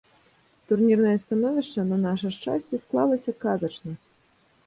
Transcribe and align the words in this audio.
Турнірнае 0.69 1.13
становішча, 1.25 1.81
на 1.91 1.97
наша 2.07 2.27
шчасце, 2.37 2.75
склалася 2.85 3.31
казачна. 3.43 3.93